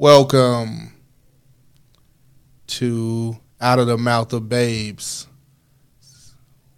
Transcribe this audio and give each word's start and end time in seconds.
Welcome 0.00 0.94
to 2.68 3.36
Out 3.60 3.78
of 3.78 3.86
the 3.86 3.98
Mouth 3.98 4.32
of 4.32 4.48
Babes, 4.48 5.26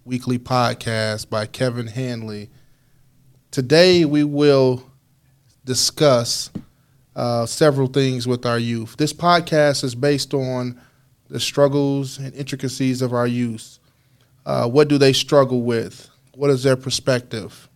weekly 0.03 0.37
podcast 0.37 1.29
by 1.29 1.45
Kevin 1.45 1.87
Hanley. 1.87 2.49
Today 3.49 4.03
we 4.03 4.25
will 4.25 4.91
discuss 5.63 6.51
uh, 7.15 7.45
several 7.45 7.87
things 7.87 8.27
with 8.27 8.45
our 8.45 8.59
youth. 8.59 8.97
This 8.97 9.13
podcast 9.13 9.85
is 9.85 9.95
based 9.95 10.33
on 10.33 10.77
the 11.29 11.39
struggles 11.39 12.17
and 12.17 12.35
intricacies 12.35 13.01
of 13.01 13.13
our 13.13 13.25
youth. 13.25 13.79
Uh, 14.45 14.67
what 14.67 14.89
do 14.89 14.97
they 14.97 15.13
struggle 15.13 15.61
with? 15.61 16.09
What 16.35 16.49
is 16.49 16.63
their 16.63 16.75
perspective? 16.75 17.69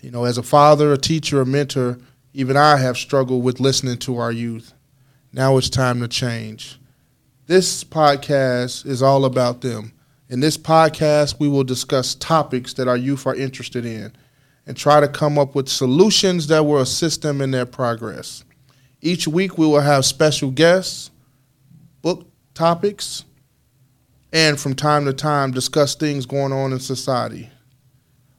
You 0.00 0.10
know, 0.10 0.24
as 0.24 0.38
a 0.38 0.42
father, 0.42 0.94
a 0.94 0.98
teacher, 0.98 1.42
a 1.42 1.46
mentor, 1.46 1.98
even 2.34 2.56
I 2.56 2.76
have 2.76 2.96
struggled 2.96 3.44
with 3.44 3.60
listening 3.60 3.98
to 3.98 4.18
our 4.18 4.32
youth. 4.32 4.72
Now 5.32 5.56
it's 5.56 5.68
time 5.68 6.00
to 6.00 6.08
change. 6.08 6.78
This 7.46 7.84
podcast 7.84 8.86
is 8.86 9.02
all 9.02 9.24
about 9.24 9.60
them. 9.60 9.92
In 10.28 10.40
this 10.40 10.56
podcast, 10.56 11.38
we 11.38 11.48
will 11.48 11.64
discuss 11.64 12.14
topics 12.14 12.72
that 12.74 12.88
our 12.88 12.96
youth 12.96 13.26
are 13.26 13.34
interested 13.34 13.84
in 13.84 14.12
and 14.66 14.76
try 14.76 15.00
to 15.00 15.08
come 15.08 15.38
up 15.38 15.54
with 15.54 15.68
solutions 15.68 16.46
that 16.46 16.64
will 16.64 16.80
assist 16.80 17.20
them 17.22 17.42
in 17.42 17.50
their 17.50 17.66
progress. 17.66 18.44
Each 19.02 19.28
week, 19.28 19.58
we 19.58 19.66
will 19.66 19.80
have 19.80 20.04
special 20.04 20.50
guests, 20.50 21.10
book 22.00 22.26
topics, 22.54 23.24
and 24.32 24.58
from 24.58 24.74
time 24.74 25.04
to 25.04 25.12
time, 25.12 25.50
discuss 25.50 25.94
things 25.94 26.24
going 26.24 26.52
on 26.52 26.72
in 26.72 26.80
society. 26.80 27.50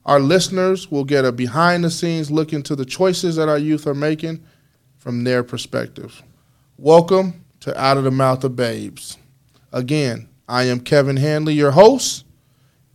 Our 0.06 0.19
listeners 0.19 0.91
will 0.91 1.06
get 1.06 1.24
a 1.24 1.31
behind 1.31 1.86
the 1.86 1.90
scenes 1.90 2.30
look 2.30 2.52
into 2.52 2.75
the 2.75 2.84
choices 2.84 3.38
that 3.38 3.47
our 3.47 3.58
youth 3.58 3.88
are 3.88 3.94
making 3.94 4.44
from 4.97 5.24
their 5.24 5.44
perspective. 5.44 6.22
Welcome 6.78 7.46
to 7.62 7.80
Out 7.80 7.96
of 7.96 8.03
the 8.03 8.12
Mouth 8.12 8.44
of 8.44 8.53
Babes. 8.53 9.18
Again, 9.72 10.28
I 10.46 10.63
am 10.63 10.81
Kevin 10.81 11.16
Hanley, 11.16 11.53
your 11.53 11.72
host, 11.72 12.25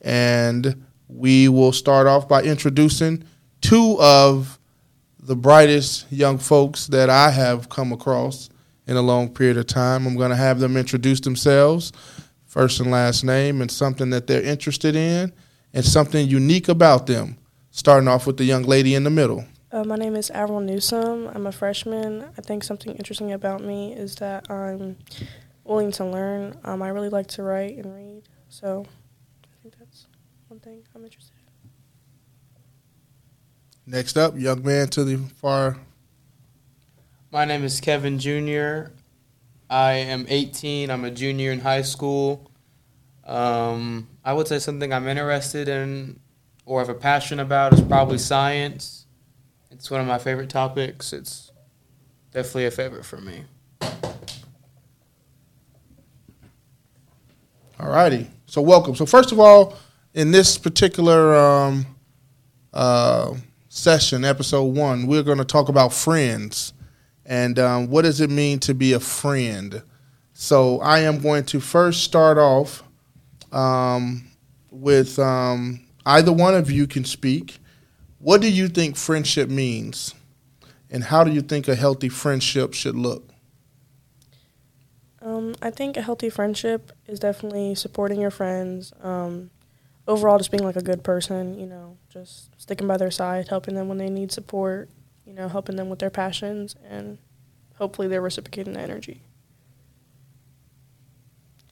and 0.03 0.85
we 1.09 1.49
will 1.49 1.73
start 1.73 2.07
off 2.07 2.29
by 2.29 2.43
introducing 2.43 3.25
two 3.63 3.97
of 3.99 4.59
the 5.19 5.37
brightest 5.37 6.13
young 6.13 6.37
folks 6.37 6.89
that 6.89 7.09
I 7.09 7.31
have 7.31 7.71
come 7.71 7.91
across 7.91 8.51
in 8.87 8.99
a 8.99 9.03
long 9.03 9.33
period 9.33 9.57
of 9.57 9.67
time. 9.67 10.07
I'm 10.07 10.17
going 10.17 10.29
to 10.29 10.37
have 10.37 10.61
them 10.61 10.77
introduce 10.77 11.21
themselves, 11.21 11.91
first 12.45 12.81
and 12.81 12.91
last 12.91 13.25
name, 13.25 13.63
and 13.63 13.71
something 13.71 14.11
that 14.11 14.27
they're 14.27 14.43
interested 14.43 14.95
in 14.95 15.33
and 15.73 15.85
something 15.85 16.27
unique 16.27 16.69
about 16.69 17.07
them. 17.07 17.37
Starting 17.71 18.09
off 18.09 18.27
with 18.27 18.39
the 18.39 18.45
young 18.45 18.65
lady 18.65 18.95
in 18.95 19.05
the 19.05 19.11
middle. 19.11 19.45
Uh, 19.71 19.85
my 19.85 19.97
name 19.97 20.17
is 20.17 20.31
Avril 20.31 20.61
Newsom. 20.61 21.31
I'm 21.35 21.47
a 21.47 21.53
freshman. 21.53 22.25
I 22.37 22.41
think 22.41 22.65
something 22.65 22.97
interesting 22.97 23.33
about 23.33 23.63
me 23.63 23.93
is 23.93 24.17
that 24.17 24.51
I'm 24.51 24.97
willing 25.63 25.93
to 25.93 26.05
learn. 26.05 26.59
Um, 26.65 26.83
I 26.83 26.89
really 26.89 27.11
like 27.11 27.29
to 27.29 27.43
write 27.43 27.77
and 27.77 27.95
read, 27.95 28.23
so 28.49 28.87
I 29.45 29.63
think 29.63 29.79
that's 29.79 30.07
one 30.49 30.59
thing 30.59 30.83
I'm 30.95 31.05
interested 31.05 31.35
in. 31.37 31.71
Next 33.93 34.17
up, 34.17 34.39
young 34.39 34.65
man 34.65 34.89
to 34.89 35.05
the 35.05 35.19
far. 35.37 35.77
My 37.31 37.45
name 37.45 37.63
is 37.63 37.81
Kevin 37.81 38.19
Jr. 38.19 38.91
I 39.69 39.93
am 39.93 40.25
18. 40.29 40.91
I'm 40.91 41.05
a 41.05 41.11
junior 41.11 41.53
in 41.53 41.61
high 41.61 41.83
school. 41.83 42.48
Um, 43.29 44.09
I 44.25 44.33
would 44.33 44.49
say 44.49 44.59
something 44.59 44.91
I'm 44.91 45.07
interested 45.07 45.69
in 45.69 46.19
or 46.65 46.81
have 46.81 46.89
a 46.89 46.95
passion 46.95 47.41
about 47.41 47.75
is 47.75 47.83
probably 47.83 48.17
science. 48.17 49.05
It's 49.71 49.91
one 49.91 50.01
of 50.01 50.07
my 50.07 50.19
favorite 50.19 50.49
topics. 50.49 51.13
It's 51.13 51.53
definitely 52.33 52.67
a 52.67 52.71
favorite 52.71 53.05
for 53.05 53.19
me. 53.19 53.45
All 57.79 57.91
righty. 57.91 58.31
So 58.47 58.63
welcome. 58.63 58.97
So 58.97 59.05
first 59.05 59.31
of 59.31 59.39
all, 59.39 59.77
in 60.15 60.31
this 60.31 60.57
particular 60.57 61.37
um, 61.37 61.87
uh, 62.73 63.35
session, 63.69 64.25
episode 64.25 64.75
one, 64.75 65.07
we're 65.07 65.23
going 65.23 65.39
to 65.39 65.45
talk 65.45 65.69
about 65.69 65.93
friends 65.93 66.73
and 67.27 67.59
um, 67.59 67.91
what 67.91 68.03
does 68.03 68.23
it 68.23 68.31
mean 68.31 68.59
to 68.61 68.73
be 68.73 68.95
a 68.95 69.01
friend. 69.01 69.83
So 70.33 70.81
I 70.81 71.01
am 71.01 71.21
going 71.21 71.45
to 71.45 71.61
first 71.61 72.03
start 72.03 72.39
off 72.39 72.83
um, 73.53 74.29
with 74.71 75.19
um, 75.19 75.81
either 76.07 76.33
one 76.33 76.55
of 76.55 76.71
you 76.71 76.87
can 76.87 77.05
speak. 77.05 77.59
What 78.19 78.41
do 78.41 78.51
you 78.51 78.69
think 78.69 78.97
friendship 78.97 79.49
means? 79.49 80.15
And 80.91 81.05
how 81.05 81.23
do 81.25 81.31
you 81.31 81.43
think 81.43 81.69
a 81.69 81.75
healthy 81.75 82.09
friendship 82.09 82.75
should 82.75 82.97
look? 82.97 83.31
Um, 85.21 85.55
I 85.61 85.71
think 85.71 85.97
a 85.97 86.03
healthy 86.03 86.31
friendship 86.31 86.93
is 87.07 87.21
definitely 87.21 87.75
supporting 87.75 88.21
your 88.21 88.31
friends. 88.31 88.93
Um, 89.03 89.51
overall, 90.07 90.39
just 90.39 90.51
being 90.51 90.65
like 90.65 90.77
a 90.77 90.83
good 90.83 91.05
person, 91.05 91.59
you 91.59 91.67
know, 91.67 91.97
just 92.09 92.51
sticking 92.61 92.87
by 92.87 92.97
their 92.97 93.11
side, 93.11 93.49
helping 93.49 93.75
them 93.75 93.89
when 93.89 93.99
they 93.99 94.09
need 94.09 94.33
support, 94.33 94.89
you 95.27 95.35
know, 95.35 95.49
helping 95.49 95.77
them 95.77 95.91
with 95.91 95.99
their 95.99 96.11
passions, 96.11 96.75
and 96.89 97.19
hopefully 97.77 98.09
they're 98.09 98.23
reciprocating 98.23 98.73
the 98.73 98.81
energy. 98.81 99.23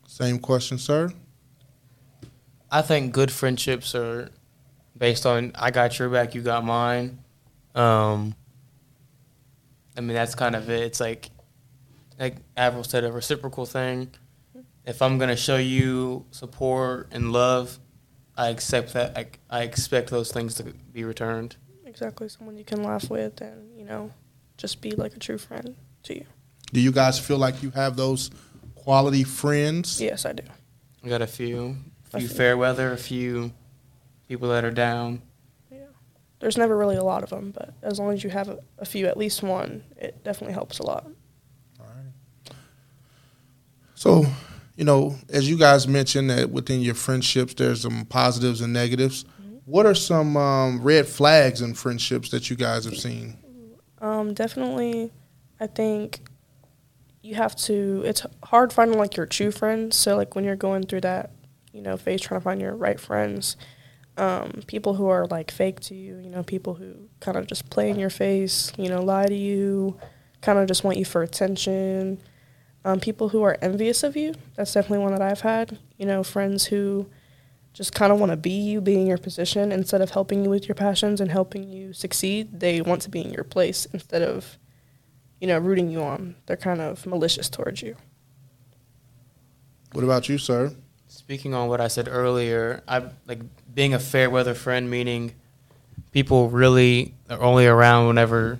Same 0.06 0.38
question, 0.38 0.78
sir. 0.78 1.12
I 2.70 2.82
think 2.82 3.12
good 3.12 3.30
friendships 3.30 3.94
are 3.94 4.30
based 4.96 5.26
on 5.26 5.52
I 5.54 5.70
got 5.70 5.98
your 5.98 6.08
back, 6.08 6.34
you 6.34 6.42
got 6.42 6.64
mine. 6.64 7.18
Um, 7.74 8.34
I 9.96 10.00
mean 10.00 10.14
that's 10.14 10.34
kind 10.34 10.56
of 10.56 10.68
it. 10.70 10.82
It's 10.82 11.00
like 11.00 11.30
like 12.18 12.36
Avril 12.56 12.84
said, 12.84 13.04
a 13.04 13.12
reciprocal 13.12 13.66
thing. 13.66 14.10
If 14.84 15.02
I'm 15.02 15.18
gonna 15.18 15.36
show 15.36 15.56
you 15.56 16.26
support 16.30 17.08
and 17.12 17.32
love, 17.32 17.78
I 18.36 18.48
accept 18.48 18.92
that. 18.94 19.16
I, 19.16 19.26
I 19.50 19.62
expect 19.62 20.10
those 20.10 20.32
things 20.32 20.54
to 20.56 20.64
be 20.64 21.04
returned. 21.04 21.56
Exactly, 21.84 22.28
someone 22.28 22.56
you 22.56 22.64
can 22.64 22.82
laugh 22.82 23.10
with, 23.10 23.40
and 23.40 23.78
you 23.78 23.84
know, 23.84 24.10
just 24.56 24.80
be 24.80 24.90
like 24.92 25.14
a 25.16 25.18
true 25.18 25.38
friend 25.38 25.76
to 26.04 26.14
you. 26.14 26.24
Do 26.72 26.80
you 26.80 26.92
guys 26.92 27.18
feel 27.18 27.38
like 27.38 27.62
you 27.62 27.70
have 27.70 27.96
those 27.96 28.30
quality 28.74 29.24
friends? 29.24 30.00
Yes, 30.00 30.24
I 30.26 30.32
do. 30.32 30.42
I 31.04 31.08
got 31.08 31.22
a 31.22 31.26
few 31.26 31.76
a 31.95 31.95
few 32.18 32.28
fair 32.28 32.56
weather, 32.56 32.92
a 32.92 32.96
few 32.96 33.52
people 34.28 34.48
that 34.48 34.64
are 34.64 34.70
down. 34.70 35.22
Yeah, 35.70 35.86
there's 36.40 36.56
never 36.56 36.76
really 36.76 36.96
a 36.96 37.04
lot 37.04 37.22
of 37.22 37.30
them, 37.30 37.52
but 37.52 37.74
as 37.82 37.98
long 37.98 38.12
as 38.12 38.24
you 38.24 38.30
have 38.30 38.48
a, 38.48 38.58
a 38.78 38.84
few, 38.84 39.06
at 39.06 39.16
least 39.16 39.42
one, 39.42 39.84
it 39.96 40.22
definitely 40.24 40.54
helps 40.54 40.78
a 40.78 40.82
lot. 40.82 41.06
All 41.80 41.86
right. 41.86 42.54
So, 43.94 44.24
you 44.76 44.84
know, 44.84 45.16
as 45.30 45.48
you 45.48 45.58
guys 45.58 45.88
mentioned 45.88 46.30
that 46.30 46.50
within 46.50 46.80
your 46.80 46.94
friendships, 46.94 47.54
there's 47.54 47.80
some 47.82 48.04
positives 48.06 48.60
and 48.60 48.72
negatives. 48.72 49.24
Mm-hmm. 49.24 49.56
What 49.64 49.86
are 49.86 49.94
some 49.94 50.36
um, 50.36 50.82
red 50.82 51.06
flags 51.06 51.62
in 51.62 51.74
friendships 51.74 52.30
that 52.30 52.50
you 52.50 52.56
guys 52.56 52.84
have 52.84 52.96
seen? 52.96 53.38
Um, 54.00 54.34
definitely, 54.34 55.12
I 55.58 55.66
think 55.66 56.28
you 57.22 57.34
have 57.34 57.56
to. 57.56 58.02
It's 58.04 58.24
hard 58.44 58.72
finding 58.72 58.98
like 58.98 59.16
your 59.16 59.26
true 59.26 59.50
friends. 59.50 59.96
So 59.96 60.16
like 60.16 60.34
when 60.34 60.44
you're 60.44 60.56
going 60.56 60.84
through 60.84 61.00
that 61.02 61.30
you 61.76 61.82
know, 61.82 61.96
phase 61.96 62.22
trying 62.22 62.40
to 62.40 62.44
find 62.44 62.60
your 62.60 62.74
right 62.74 62.98
friends. 62.98 63.56
Um, 64.16 64.62
people 64.66 64.94
who 64.94 65.08
are 65.08 65.26
like 65.26 65.50
fake 65.50 65.78
to 65.80 65.94
you, 65.94 66.16
you 66.16 66.30
know, 66.30 66.42
people 66.42 66.74
who 66.74 67.10
kind 67.20 67.36
of 67.36 67.46
just 67.46 67.68
play 67.68 67.90
in 67.90 67.98
your 67.98 68.08
face, 68.08 68.72
you 68.78 68.88
know, 68.88 69.02
lie 69.02 69.26
to 69.26 69.34
you, 69.34 69.98
kind 70.40 70.58
of 70.58 70.66
just 70.66 70.84
want 70.84 70.96
you 70.96 71.04
for 71.04 71.22
attention. 71.22 72.18
Um, 72.84 72.98
people 72.98 73.28
who 73.28 73.42
are 73.42 73.58
envious 73.60 74.02
of 74.02 74.16
you, 74.16 74.34
that's 74.54 74.72
definitely 74.72 75.04
one 75.04 75.12
that 75.12 75.20
I've 75.20 75.42
had. 75.42 75.78
You 75.98 76.06
know, 76.06 76.22
friends 76.22 76.64
who 76.64 77.10
just 77.74 77.92
kind 77.92 78.10
of 78.10 78.18
want 78.18 78.32
to 78.32 78.38
be 78.38 78.52
you, 78.52 78.80
be 78.80 78.94
in 78.94 79.06
your 79.06 79.18
position 79.18 79.70
instead 79.70 80.00
of 80.00 80.10
helping 80.12 80.44
you 80.44 80.48
with 80.48 80.66
your 80.66 80.74
passions 80.74 81.20
and 81.20 81.30
helping 81.30 81.68
you 81.68 81.92
succeed. 81.92 82.60
They 82.60 82.80
want 82.80 83.02
to 83.02 83.10
be 83.10 83.20
in 83.20 83.32
your 83.32 83.44
place 83.44 83.86
instead 83.92 84.22
of, 84.22 84.56
you 85.42 85.46
know, 85.46 85.58
rooting 85.58 85.90
you 85.90 86.00
on. 86.00 86.36
They're 86.46 86.56
kind 86.56 86.80
of 86.80 87.04
malicious 87.04 87.50
towards 87.50 87.82
you. 87.82 87.96
What 89.92 90.04
about 90.04 90.30
you, 90.30 90.38
sir? 90.38 90.74
Speaking 91.08 91.54
on 91.54 91.68
what 91.68 91.80
I 91.80 91.88
said 91.88 92.08
earlier, 92.08 92.82
I 92.88 93.04
like 93.26 93.40
being 93.74 93.94
a 93.94 93.98
fair 93.98 94.28
weather 94.28 94.54
friend, 94.54 94.90
meaning 94.90 95.34
people 96.12 96.48
really 96.50 97.14
are 97.30 97.40
only 97.40 97.66
around 97.66 98.08
whenever 98.08 98.58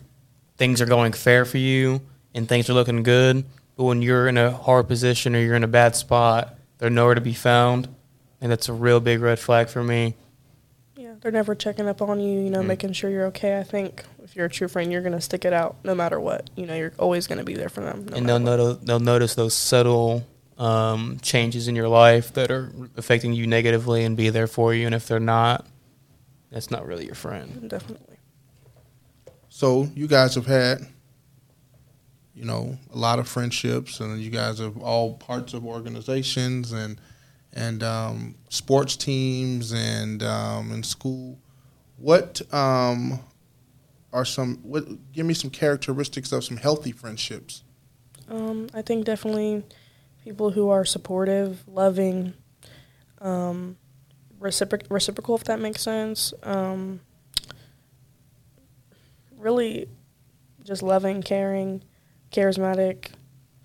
things 0.57 0.81
are 0.81 0.87
going 0.87 1.13
fair 1.13 1.45
for 1.45 1.59
you 1.59 2.01
and 2.35 2.49
things 2.49 2.71
are 2.71 2.75
looking 2.75 3.03
good. 3.03 3.45
But 3.77 3.85
when 3.85 4.03
you're 4.03 4.29
in 4.29 4.39
a 4.39 4.51
hard 4.51 4.89
position 4.89 5.35
or 5.35 5.41
you're 5.41 5.55
in 5.55 5.65
a 5.65 5.69
bad 5.69 5.97
spot, 5.97 6.57
they're 6.79 6.91
nowhere 6.91 7.15
to 7.15 7.21
be 7.21 7.35
found, 7.35 7.89
and 8.41 8.51
that's 8.51 8.69
a 8.69 8.73
real 8.73 9.01
big 9.01 9.21
red 9.21 9.39
flag 9.39 9.69
for 9.69 9.83
me. 9.83 10.15
Yeah, 10.97 11.15
they're 11.21 11.33
never 11.33 11.55
checking 11.55 11.89
up 11.89 12.01
on 12.01 12.21
you, 12.21 12.41
you 12.41 12.51
know, 12.51 12.61
mm 12.63 12.67
making 12.67 12.93
sure 12.93 13.11
you're 13.11 13.27
okay. 13.27 13.59
I 13.59 13.63
think 13.63 14.05
if 14.23 14.35
you're 14.35 14.47
a 14.47 14.51
true 14.51 14.69
friend, 14.69 14.91
you're 14.91 15.03
gonna 15.03 15.21
stick 15.21 15.45
it 15.45 15.53
out 15.53 15.77
no 15.85 15.95
matter 15.95 16.19
what. 16.19 16.49
You 16.57 16.67
know, 16.67 16.75
you're 16.75 16.93
always 16.99 17.27
gonna 17.27 17.45
be 17.45 17.55
there 17.55 17.69
for 17.69 17.83
them. 17.83 18.07
No 18.07 18.17
and 18.17 18.29
they'll 18.29 18.39
notice 18.39 18.79
they'll 18.83 19.01
notice 19.01 19.35
those 19.35 19.55
subtle 19.55 20.25
um, 20.59 21.19
changes 21.21 21.69
in 21.69 21.77
your 21.77 21.89
life 21.89 22.33
that 22.35 22.51
are 22.51 22.73
affecting 22.97 23.33
you 23.33 23.47
negatively 23.47 24.05
and 24.05 24.17
be 24.17 24.31
there 24.31 24.47
for 24.47 24.75
you. 24.75 24.87
And 24.87 24.95
if 24.95 25.07
they're 25.07 25.21
not, 25.21 25.67
that's 26.51 26.71
not 26.71 26.87
really 26.87 27.07
your 27.07 27.15
friend. 27.15 27.69
Definitely. 27.69 28.17
So 29.49 29.89
you 29.95 30.07
guys 30.07 30.35
have 30.35 30.47
had 30.47 30.87
you 32.37 32.45
know, 32.45 32.77
a 32.93 32.99
lot 32.99 33.19
of 33.19 33.27
friendships, 33.27 33.99
and 33.99 34.21
you 34.21 34.31
guys 34.31 34.61
are 34.61 34.71
all 34.81 35.15
parts 35.15 35.55
of 35.55 35.65
organizations 35.65 36.71
and 36.73 37.01
and 37.55 37.83
um, 37.83 38.35
sports 38.51 38.95
teams 38.95 39.73
and 39.73 40.23
um, 40.23 40.71
in 40.71 40.83
school. 40.83 41.39
What 41.97 42.43
um, 42.53 43.21
are 44.13 44.27
some? 44.27 44.59
What 44.63 44.85
give 45.13 45.25
me 45.25 45.33
some 45.33 45.49
characteristics 45.49 46.31
of 46.31 46.45
some 46.45 46.59
healthy 46.59 46.93
friendships? 46.93 47.65
Um, 48.29 48.69
I 48.75 48.83
think 48.83 49.07
definitely 49.07 49.65
people 50.27 50.51
who 50.51 50.71
are 50.71 50.85
supportive, 50.85 51.63
loving, 51.69 52.35
um, 53.21 53.77
recipro- 54.41 54.85
reciprocal, 54.91 55.37
if 55.37 55.45
that 55.45 55.61
makes 55.61 55.81
sense. 55.81 56.35
Um, 56.43 56.99
really, 59.39 59.89
just 60.65 60.83
loving, 60.83 61.23
caring, 61.23 61.85
charismatic, 62.33 63.11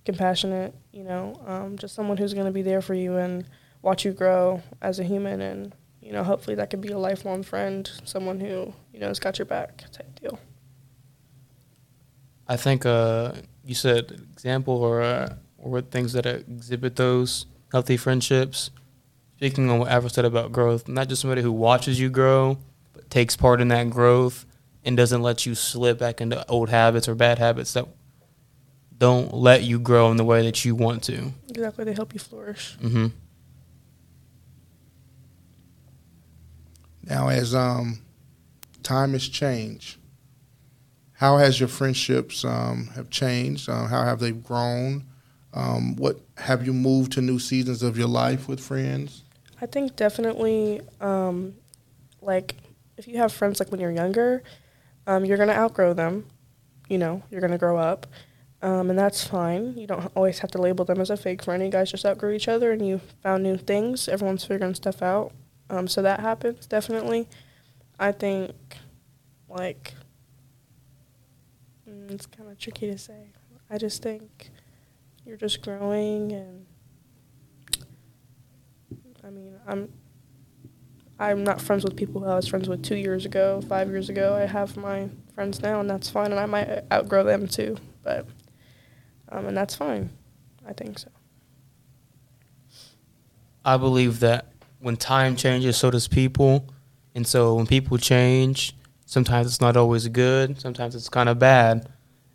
compassionate. 0.06 0.76
You 0.92 1.04
know, 1.04 1.42
um, 1.48 1.80
just 1.80 1.96
someone 1.96 2.18
who's 2.18 2.36
going 2.36 2.46
to 2.46 2.52
be 2.52 2.62
there 2.62 2.84
for 2.84 2.94
you 2.94 3.18
and 3.18 3.44
watch 3.82 4.06
you 4.06 4.12
grow 4.12 4.62
as 4.84 5.00
a 5.00 5.04
human, 5.04 5.42
and 5.42 5.74
you 6.00 6.12
know, 6.12 6.24
hopefully 6.24 6.56
that 6.58 6.70
could 6.70 6.82
be 6.82 6.90
a 6.90 7.00
lifelong 7.00 7.42
friend, 7.42 7.90
someone 8.04 8.40
who 8.40 8.72
you 8.94 9.00
know 9.00 9.08
has 9.08 9.18
got 9.20 9.40
your 9.40 9.48
back, 9.48 9.84
type 9.92 10.20
deal. 10.20 10.38
I 12.48 12.56
think 12.56 12.86
uh, 12.86 13.32
you 13.66 13.74
said 13.74 14.12
example 14.32 14.76
or 14.76 15.02
uh, 15.02 15.38
or 15.62 15.72
with 15.72 15.92
things 15.92 16.14
that 16.14 16.26
exhibit 16.26 16.96
those 16.96 17.46
healthy 17.72 17.98
friendships. 17.98 18.72
Speaking 19.38 19.70
on 19.70 19.80
what 19.80 19.90
Avril 19.90 20.10
said 20.10 20.26
about 20.26 20.52
growth, 20.52 20.88
not 20.88 21.08
just 21.08 21.22
somebody 21.22 21.42
who 21.42 21.52
watches 21.52 22.00
you 22.00 22.10
grow, 22.10 22.60
but 22.94 23.10
takes 23.10 23.36
part 23.36 23.62
in 23.62 23.70
that 23.70 23.90
growth 23.90 24.46
and 24.84 24.98
doesn't 24.98 25.22
let 25.22 25.46
you 25.46 25.56
slip 25.56 26.00
back 26.00 26.22
into 26.22 26.48
old 26.48 26.70
habits 26.70 27.08
or 27.08 27.16
bad 27.16 27.40
habits 27.40 27.74
that 27.74 27.88
don't 28.98 29.34
let 29.34 29.64
you 29.64 29.80
grow 29.80 30.12
in 30.12 30.18
the 30.18 30.24
way 30.24 30.44
that 30.44 30.64
you 30.64 30.76
want 30.76 31.04
to. 31.04 31.32
Exactly, 31.50 31.86
they 31.86 31.94
help 31.94 32.14
you 32.14 32.20
flourish. 32.20 32.78
Mm-hmm. 32.82 33.08
Now, 37.04 37.30
as 37.30 37.56
um, 37.56 38.00
time 38.84 39.14
has 39.14 39.28
changed, 39.28 39.98
how 41.14 41.38
has 41.38 41.60
your 41.60 41.70
friendships 41.70 42.46
um, 42.46 42.90
have 42.96 43.10
changed? 43.10 43.70
Uh, 43.70 43.88
how 43.88 44.04
have 44.04 44.20
they 44.20 44.32
grown? 44.32 45.06
Um, 45.54 45.96
what 45.98 46.20
have 46.38 46.66
you 46.66 46.74
moved 46.74 47.12
to 47.14 47.22
new 47.22 47.40
seasons 47.40 47.84
of 47.84 47.98
your 47.98 48.08
life 48.08 48.48
with 48.48 48.60
friends? 48.60 49.24
I 49.62 49.66
think 49.66 49.96
definitely, 49.96 50.82
um, 51.02 51.56
like, 52.22 52.56
if 52.98 53.08
you 53.08 53.18
have 53.18 53.32
friends 53.34 53.60
like 53.60 53.70
when 53.72 53.80
you're 53.80 53.92
younger, 53.92 54.44
um, 55.08 55.26
you're 55.26 55.38
gonna 55.38 55.54
outgrow 55.54 55.94
them. 55.94 56.26
You 56.90 56.98
know, 56.98 57.24
you're 57.30 57.42
gonna 57.42 57.58
grow 57.58 57.78
up, 57.78 58.08
um, 58.62 58.90
and 58.90 58.98
that's 58.98 59.26
fine. 59.26 59.78
You 59.78 59.88
don't 59.88 60.12
always 60.16 60.40
have 60.40 60.52
to 60.52 60.62
label 60.62 60.86
them 60.86 61.00
as 61.00 61.10
a 61.10 61.18
fake 61.18 61.44
friend. 61.44 61.64
You 61.64 61.70
guys 61.70 61.92
just 61.92 62.06
outgrew 62.06 62.32
each 62.32 62.48
other, 62.48 62.72
and 62.72 62.86
you 62.86 63.00
found 63.22 63.44
new 63.44 63.58
things. 63.58 64.08
Everyone's 64.08 64.46
figuring 64.46 64.76
stuff 64.76 65.02
out. 65.02 65.32
Um, 65.70 65.88
so 65.88 66.02
that 66.02 66.20
happens 66.20 66.66
definitely. 66.66 67.28
I 68.00 68.12
think, 68.12 68.54
like, 69.48 69.94
mm, 71.88 72.12
it's 72.12 72.26
kind 72.26 72.50
of 72.50 72.58
tricky 72.58 72.90
to 72.92 72.98
say. 72.98 73.28
I 73.70 73.78
just 73.78 74.02
think 74.02 74.50
you're 75.26 75.38
just 75.38 75.62
growing 75.62 76.32
and 76.32 76.66
I 79.24 79.30
mean, 79.30 79.56
I'm 79.68 79.90
I'm 81.20 81.44
not 81.44 81.62
friends 81.62 81.84
with 81.84 81.96
people 81.96 82.22
who 82.22 82.28
I 82.28 82.36
was 82.36 82.48
friends 82.48 82.68
with 82.68 82.84
two 82.84 82.96
years 82.96 83.26
ago, 83.26 83.62
five 83.70 83.90
years 83.90 84.10
ago. 84.10 84.34
I 84.36 84.48
have 84.48 84.76
my 84.76 85.10
friends 85.36 85.62
now, 85.62 85.80
and 85.80 85.90
that's 85.90 86.10
fine. 86.10 86.32
And 86.32 86.40
I 86.40 86.48
might 86.48 86.84
outgrow 86.92 87.24
them 87.24 87.48
too, 87.48 87.78
but 88.04 88.26
um, 89.30 89.46
and 89.46 89.56
that's 89.56 89.76
fine. 89.76 90.10
I 90.68 90.74
think 90.74 90.98
so. 90.98 91.10
I 93.64 93.78
believe 93.78 94.20
that 94.22 94.52
when 94.80 94.98
time 94.98 95.36
changes, 95.36 95.78
so 95.78 95.92
does 95.92 96.08
people, 96.08 96.68
and 97.14 97.28
so 97.28 97.54
when 97.54 97.68
people 97.68 98.00
change, 98.00 98.76
sometimes 99.06 99.46
it's 99.46 99.62
not 99.62 99.78
always 99.78 100.08
good. 100.08 100.60
Sometimes 100.60 100.96
it's 100.96 101.10
kind 101.10 101.30
of 101.30 101.38
bad, 101.38 101.88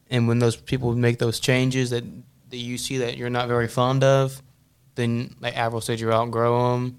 and 0.08 0.28
when 0.28 0.38
those 0.38 0.54
people 0.54 0.94
make 0.94 1.18
those 1.18 1.40
changes 1.40 1.90
that 1.90 2.04
that 2.50 2.56
you 2.56 2.78
see 2.78 2.98
that 2.98 3.16
you're 3.16 3.30
not 3.30 3.48
very 3.48 3.68
fond 3.68 4.04
of, 4.04 4.42
then 4.94 5.34
like 5.40 5.56
Avril 5.56 5.80
said, 5.80 6.00
you 6.00 6.12
outgrow 6.12 6.72
them, 6.72 6.98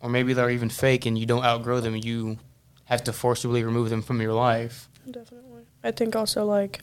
or 0.00 0.08
maybe 0.08 0.32
they're 0.32 0.50
even 0.50 0.70
fake 0.70 1.06
and 1.06 1.18
you 1.18 1.26
don't 1.26 1.44
outgrow 1.44 1.80
them. 1.80 1.96
You 1.96 2.38
have 2.84 3.04
to 3.04 3.12
forcibly 3.12 3.64
remove 3.64 3.90
them 3.90 4.02
from 4.02 4.20
your 4.20 4.32
life. 4.32 4.88
Definitely. 5.10 5.64
I 5.84 5.90
think 5.90 6.16
also 6.16 6.44
like, 6.44 6.80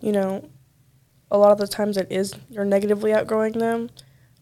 you 0.00 0.12
know, 0.12 0.48
a 1.30 1.38
lot 1.38 1.52
of 1.52 1.58
the 1.58 1.66
times 1.66 1.96
it 1.96 2.10
is 2.10 2.34
you're 2.50 2.64
negatively 2.64 3.12
outgrowing 3.12 3.52
them, 3.52 3.90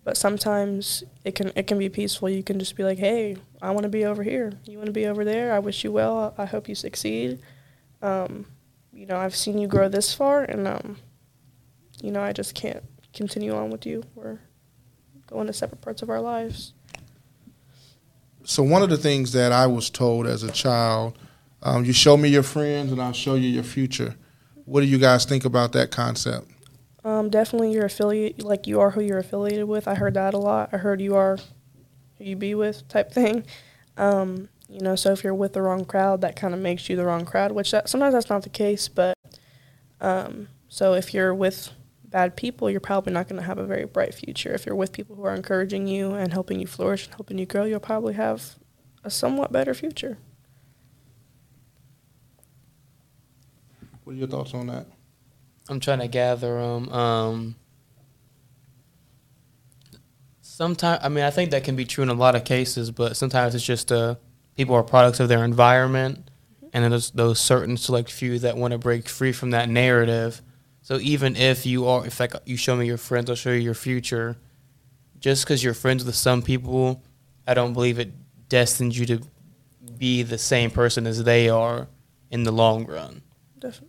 but 0.05 0.17
sometimes 0.17 1.03
it 1.25 1.35
can 1.35 1.53
it 1.57 1.67
can 1.67 1.79
be 1.79 1.89
peaceful. 1.89 2.29
You 2.29 2.43
can 2.43 2.59
just 2.59 2.77
be 2.77 2.85
like, 2.85 2.99
hey, 2.99 3.37
I 3.63 3.71
want 3.71 3.85
to 3.85 3.89
be 3.89 4.05
over 4.05 4.23
here. 4.23 4.53
You 4.67 4.77
want 4.77 4.87
to 4.87 4.93
be 4.93 5.07
over 5.07 5.25
there. 5.25 5.53
I 5.53 5.59
wish 5.59 5.85
you 5.85 5.93
well. 5.93 6.35
I 6.37 6.45
hope 6.45 6.69
you 6.69 6.75
succeed. 6.75 7.39
Um, 8.03 8.47
you 8.93 9.07
know, 9.07 9.17
I've 9.17 9.35
seen 9.35 9.59
you 9.59 9.67
grow 9.67 9.89
this 9.89 10.15
far, 10.15 10.45
and 10.45 10.69
um, 10.69 10.99
you 12.03 12.11
know, 12.11 12.23
I 12.23 12.33
just 12.33 12.55
can't 12.55 12.83
continue 13.13 13.55
on 13.55 13.71
with 13.71 13.87
you. 13.87 14.03
We're 14.15 14.39
going 15.27 15.47
to 15.47 15.53
separate 15.53 15.81
parts 15.81 16.03
of 16.03 16.11
our 16.11 16.21
lives. 16.21 16.75
So 18.45 18.63
one 18.63 18.83
of 18.83 18.91
the 18.91 18.99
things 18.99 19.33
that 19.33 19.53
I 19.53 19.67
was 19.67 19.89
told 19.89 20.27
as 20.27 20.43
a 20.43 20.53
child, 20.53 21.19
um, 21.63 21.85
you 21.85 21.93
show 21.93 22.17
me 22.17 22.29
your 22.29 22.43
friends 22.43 22.93
and 22.93 23.01
I'll 23.01 23.13
show 23.13 23.37
you 23.37 23.49
your 23.49 23.63
future. 23.63 24.17
What 24.67 24.81
do 24.81 24.87
you 24.87 24.99
guys 24.99 25.25
think 25.25 25.45
about 25.45 25.73
that 25.73 25.91
concept? 25.91 26.51
Um, 27.05 27.29
definitely, 27.29 27.73
you're 27.73 27.85
affiliate 27.85 28.43
like 28.43 28.67
you 28.67 28.81
are 28.81 28.91
who 28.91 29.03
you're 29.03 29.19
affiliated 29.19 29.67
with. 29.67 29.87
I 29.87 29.95
heard 29.95 30.15
that 30.15 30.33
a 30.33 30.39
lot. 30.39 30.71
I 30.73 30.79
heard 30.79 31.01
you 31.01 31.15
are 31.17 31.39
who 32.19 32.25
you 32.25 32.37
be 32.37 32.55
with 32.55 32.87
type 32.89 33.13
thing. 33.13 33.45
Um, 33.97 34.49
you 34.69 34.81
know, 34.81 34.97
so 34.97 35.13
if 35.13 35.23
you're 35.23 35.35
with 35.35 35.53
the 35.53 35.61
wrong 35.63 35.85
crowd, 35.85 36.23
that 36.23 36.35
kind 36.35 36.55
of 36.55 36.61
makes 36.61 36.89
you 36.89 36.97
the 36.97 37.05
wrong 37.05 37.27
crowd. 37.27 37.53
Which 37.53 37.71
that, 37.73 37.89
sometimes 37.89 38.15
that's 38.15 38.31
not 38.31 38.43
the 38.43 38.49
case, 38.49 38.89
but 38.89 39.17
um, 40.01 40.49
so 40.69 40.95
if 40.95 41.13
you're 41.13 41.35
with 41.35 41.71
bad 42.15 42.37
people, 42.37 42.71
you're 42.71 42.79
probably 42.79 43.13
not 43.13 43.27
going 43.27 43.41
to 43.41 43.45
have 43.45 43.59
a 43.59 43.67
very 43.67 43.87
bright 43.87 44.15
future. 44.15 44.55
If 44.55 44.67
you're 44.67 44.77
with 44.77 44.93
people 44.93 45.17
who 45.17 45.25
are 45.25 45.35
encouraging 45.35 45.89
you 45.89 46.15
and 46.15 46.33
helping 46.33 46.61
you 46.61 46.67
flourish 46.69 47.07
and 47.07 47.15
helping 47.17 47.39
you 47.39 47.45
grow, 47.45 47.65
you'll 47.65 47.81
probably 47.81 48.15
have 48.15 48.55
a 49.03 49.11
somewhat 49.11 49.51
better 49.51 49.75
future. 49.75 50.17
What 54.05 54.13
are 54.13 54.17
your 54.17 54.29
thoughts 54.29 54.55
on 54.55 54.69
that? 54.69 54.87
I'm 55.69 55.81
trying 55.81 55.99
to 55.99 56.07
gather 56.07 56.55
them. 56.61 56.89
Um, 56.91 57.57
sometimes, 60.41 61.01
I 61.03 61.09
mean, 61.09 61.25
I 61.25 61.31
think 61.31 61.51
that 61.51 61.65
can 61.65 61.75
be 61.75 61.85
true 61.85 62.05
in 62.05 62.11
a 62.11 62.15
lot 62.15 62.37
of 62.37 62.45
cases, 62.45 62.93
but 62.93 63.17
sometimes 63.17 63.57
it's 63.57 63.65
just 63.65 63.91
uh, 63.91 64.15
people 64.55 64.77
are 64.77 64.85
products 64.85 65.19
of 65.19 65.29
their 65.29 65.45
environment, 65.45 66.31
and 66.73 66.85
then 66.85 66.93
there's 66.93 67.11
those 67.11 67.41
certain 67.41 67.77
select 67.77 68.09
few 68.09 68.39
that 68.39 68.57
want 68.57 68.71
to 68.71 68.79
break 68.79 69.09
free 69.09 69.33
from 69.33 69.51
that 69.51 69.69
narrative. 69.69 70.43
So 70.85 70.99
even 70.99 71.35
if 71.35 71.65
you 71.65 71.87
are, 71.89 72.07
if 72.07 72.21
like 72.21 72.35
you 72.45 72.59
show 72.59 72.77
me 72.77 72.87
your 72.87 72.99
friends, 72.99 73.31
I'll 73.31 73.37
show 73.37 73.51
you 73.51 73.61
your 73.61 73.73
future. 73.73 74.37
Just 75.19 75.43
because 75.43 75.65
you're 75.65 75.73
friends 75.73 76.05
with 76.05 76.15
some 76.15 76.43
people, 76.43 77.03
I 77.47 77.55
don't 77.55 77.73
believe 77.73 77.99
it 77.99 78.13
destines 78.51 78.99
you 78.99 79.07
to 79.07 79.23
be 79.97 80.23
the 80.23 80.37
same 80.37 80.71
person 80.71 81.07
as 81.07 81.25
they 81.25 81.49
are 81.49 81.89
in 82.31 82.43
the 82.43 82.53
long 82.53 82.85
run. 82.85 83.23
Definitely. 83.59 83.89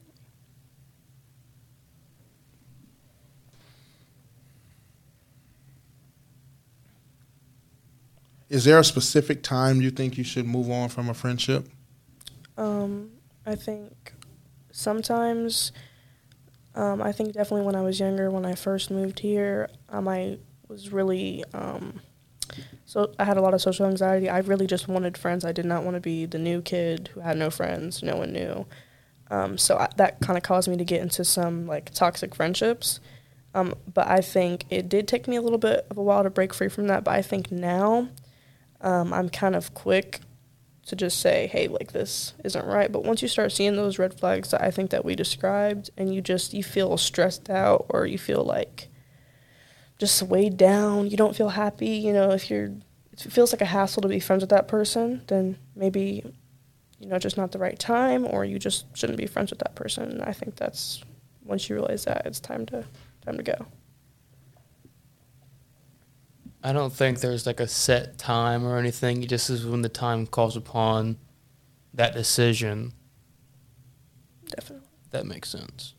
Is 8.48 8.64
there 8.64 8.80
a 8.80 8.86
specific 8.86 9.44
time 9.44 9.82
you 9.82 9.92
think 9.92 10.18
you 10.18 10.24
should 10.24 10.46
move 10.46 10.72
on 10.72 10.88
from 10.88 11.10
a 11.10 11.14
friendship? 11.14 11.68
Um, 12.58 13.12
I 13.46 13.56
think 13.56 14.14
sometimes, 14.72 15.74
um, 16.75 17.01
I 17.01 17.12
think 17.12 17.34
definitely 17.34 17.65
when 17.65 17.75
I 17.75 17.82
was 17.82 18.00
younger, 18.00 18.29
when 18.29 18.46
I 18.46 18.53
first 18.53 18.91
moved 18.91 19.20
here, 19.20 19.70
um, 19.89 20.08
I 20.08 20.38
was 20.67 20.91
really, 20.91 21.44
um, 21.53 22.01
so 22.86 23.13
I 23.17 23.24
had 23.24 23.38
a 23.38 23.41
lot 23.41 23.53
of 23.53 23.62
social 23.62 23.86
anxiety. 23.86 24.29
I 24.29 24.39
really 24.39 24.67
just 24.67 24.88
wanted 24.88 25.17
friends. 25.17 25.46
I 25.46 25.53
did 25.53 25.65
not 25.65 25.84
want 25.84 25.96
to 25.96 26.01
be 26.01 26.25
the 26.25 26.38
new 26.38 26.62
kid 26.62 27.10
who 27.13 27.22
had 27.22 27.38
no 27.38 27.50
friends, 27.50 28.03
no 28.03 28.17
one 28.17 28.34
knew. 28.34 28.65
Um, 29.32 29.58
so 29.58 29.77
I, 29.77 29.88
that 29.96 30.20
kind 30.20 30.38
of 30.38 30.44
caused 30.44 30.67
me 30.67 30.77
to 30.77 30.84
get 30.84 31.01
into 31.01 31.24
some 31.24 31.65
like 31.65 31.94
toxic 31.94 32.36
friendships. 32.36 33.00
Um, 33.53 33.74
but 33.91 34.08
I 34.08 34.20
think 34.20 34.65
it 34.70 34.89
did 34.89 35.08
take 35.08 35.29
me 35.29 35.38
a 35.38 35.41
little 35.41 35.58
bit 35.58 35.88
of 35.89 35.98
a 35.98 36.03
while 36.03 36.24
to 36.24 36.29
break 36.29 36.53
free 36.53 36.67
from 36.67 36.88
that. 36.88 37.05
But 37.05 37.15
I 37.15 37.22
think 37.22 37.51
now 37.51 38.10
um, 38.82 39.13
I'm 39.13 39.29
kind 39.29 39.55
of 39.55 39.74
quick 39.74 40.20
to 40.86 40.96
just 40.96 41.20
say, 41.20 41.48
hey, 41.48 41.68
like 41.68 41.92
this 41.92 42.34
isn't 42.44 42.65
right. 42.65 42.92
But 42.92 43.04
once 43.04 43.22
you 43.22 43.27
start 43.27 43.51
seeing 43.51 43.75
those 43.75 43.98
red 43.98 44.20
flags 44.20 44.51
that 44.51 44.62
I 44.62 44.72
think 44.72 44.92
that 44.92 45.04
we 45.04 45.15
described, 45.15 45.89
and 45.98 46.13
you 46.13 46.22
just 46.22 46.54
you 46.54 46.63
feel 46.63 46.96
stressed 46.98 47.50
out 47.50 47.86
or 47.89 48.06
you 48.06 48.18
feel 48.18 48.44
like 48.44 48.89
just 49.98 50.22
weighed 50.24 50.58
down, 50.58 51.10
you 51.10 51.18
don't 51.18 51.36
feel 51.36 51.50
happy. 51.50 51.89
You 51.89 52.13
know, 52.13 52.32
if 52.32 52.50
you're 52.50 52.72
if 53.12 53.25
it 53.25 53.32
feels 53.32 53.51
like 53.51 53.62
a 53.62 53.65
hassle 53.65 54.01
to 54.04 54.08
be 54.08 54.20
friends 54.20 54.42
with 54.42 54.50
that 54.51 54.68
person, 54.68 55.22
then 55.27 55.58
maybe 55.75 56.24
you 57.00 57.08
know 57.08 57.18
just 57.18 57.38
not 57.38 57.51
the 57.51 57.60
right 57.60 57.80
time, 57.80 58.25
or 58.25 58.46
you 58.46 58.60
just 58.60 58.86
shouldn't 58.96 59.18
be 59.18 59.25
friends 59.25 59.50
with 59.50 59.60
that 59.60 59.75
person. 59.75 60.12
And 60.12 60.22
I 60.22 60.34
think 60.34 60.56
that's 60.56 61.04
once 61.44 61.68
you 61.68 61.75
realize 61.75 62.06
that, 62.06 62.25
it's 62.25 62.39
time 62.39 62.65
to 62.68 62.86
time 63.25 63.38
to 63.38 63.44
go. 63.44 63.65
I 66.65 66.74
don't 66.74 66.91
think 66.91 67.19
there's 67.19 67.45
like 67.45 67.60
a 67.60 67.67
set 67.67 68.17
time 68.17 68.65
or 68.65 68.79
anything. 68.79 69.22
It 69.22 69.29
just 69.29 69.51
is 69.51 69.67
when 69.67 69.84
the 69.84 69.89
time 69.89 70.25
calls 70.25 70.57
upon 70.57 71.17
that 71.93 72.15
decision. 72.15 72.91
Definitely. 74.48 74.88
That 75.12 75.27
makes 75.27 75.50
sense. 75.50 75.93